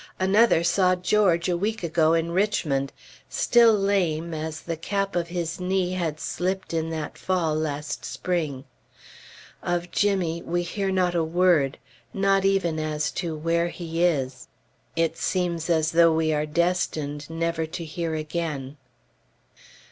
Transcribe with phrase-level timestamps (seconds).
[0.19, 2.91] Another saw George a week ago in Richmond,
[3.29, 8.63] still lame, as the cap of his knee had slipped in that fall last spring.
[9.61, 11.77] Of Jimmy we hear not a word,
[12.15, 14.47] not even as to where he is.
[14.95, 18.77] It seems as though we are destined never to hear again.